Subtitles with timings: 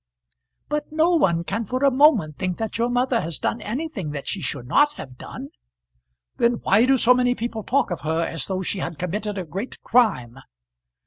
[0.67, 4.27] "But no one can for a moment think that your mother has done anything that
[4.27, 5.49] she should not have done."
[6.37, 9.45] "Then why do so many people talk of her as though she had committed a
[9.45, 10.39] great crime?